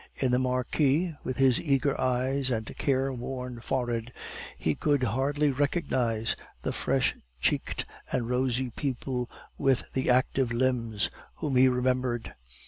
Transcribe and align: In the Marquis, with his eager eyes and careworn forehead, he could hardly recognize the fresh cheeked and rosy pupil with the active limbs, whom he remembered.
In 0.15 0.31
the 0.31 0.39
Marquis, 0.39 1.13
with 1.23 1.37
his 1.37 1.61
eager 1.61 1.95
eyes 2.01 2.49
and 2.49 2.75
careworn 2.75 3.59
forehead, 3.59 4.11
he 4.57 4.73
could 4.73 5.03
hardly 5.03 5.51
recognize 5.51 6.35
the 6.63 6.71
fresh 6.73 7.15
cheeked 7.39 7.85
and 8.11 8.27
rosy 8.27 8.71
pupil 8.71 9.29
with 9.59 9.83
the 9.93 10.09
active 10.09 10.51
limbs, 10.51 11.11
whom 11.35 11.55
he 11.55 11.67
remembered. 11.67 12.33